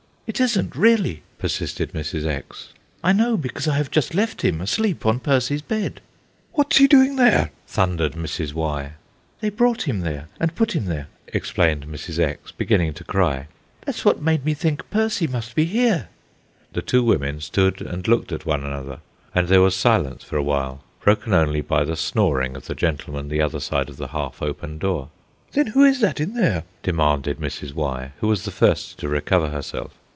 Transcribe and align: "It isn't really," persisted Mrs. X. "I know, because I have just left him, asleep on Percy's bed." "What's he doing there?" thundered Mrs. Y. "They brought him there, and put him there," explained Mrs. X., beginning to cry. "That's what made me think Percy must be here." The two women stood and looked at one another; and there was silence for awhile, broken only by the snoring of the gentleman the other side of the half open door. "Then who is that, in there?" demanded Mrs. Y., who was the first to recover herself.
"It 0.33 0.39
isn't 0.39 0.77
really," 0.77 1.23
persisted 1.39 1.91
Mrs. 1.91 2.25
X. 2.25 2.69
"I 3.03 3.11
know, 3.11 3.35
because 3.35 3.67
I 3.67 3.75
have 3.75 3.91
just 3.91 4.15
left 4.15 4.43
him, 4.43 4.61
asleep 4.61 5.05
on 5.05 5.19
Percy's 5.19 5.61
bed." 5.61 5.99
"What's 6.53 6.77
he 6.77 6.87
doing 6.87 7.17
there?" 7.17 7.51
thundered 7.67 8.13
Mrs. 8.13 8.53
Y. 8.53 8.93
"They 9.41 9.49
brought 9.49 9.81
him 9.89 9.99
there, 9.99 10.29
and 10.39 10.55
put 10.55 10.73
him 10.73 10.85
there," 10.85 11.07
explained 11.27 11.85
Mrs. 11.85 12.17
X., 12.17 12.53
beginning 12.53 12.93
to 12.93 13.03
cry. 13.03 13.47
"That's 13.81 14.05
what 14.05 14.21
made 14.21 14.45
me 14.45 14.53
think 14.53 14.89
Percy 14.89 15.27
must 15.27 15.53
be 15.53 15.65
here." 15.65 16.07
The 16.71 16.81
two 16.81 17.03
women 17.03 17.41
stood 17.41 17.81
and 17.81 18.07
looked 18.07 18.31
at 18.31 18.45
one 18.45 18.63
another; 18.63 18.99
and 19.35 19.49
there 19.49 19.61
was 19.61 19.75
silence 19.75 20.23
for 20.23 20.37
awhile, 20.37 20.81
broken 21.01 21.33
only 21.33 21.59
by 21.59 21.83
the 21.83 21.97
snoring 21.97 22.55
of 22.55 22.67
the 22.67 22.75
gentleman 22.75 23.27
the 23.27 23.41
other 23.41 23.59
side 23.59 23.89
of 23.89 23.97
the 23.97 24.07
half 24.15 24.41
open 24.41 24.77
door. 24.77 25.09
"Then 25.51 25.67
who 25.67 25.83
is 25.83 25.99
that, 25.99 26.21
in 26.21 26.35
there?" 26.35 26.63
demanded 26.83 27.37
Mrs. 27.37 27.73
Y., 27.73 28.13
who 28.21 28.29
was 28.29 28.45
the 28.45 28.49
first 28.51 28.97
to 28.99 29.09
recover 29.09 29.49
herself. 29.49 29.91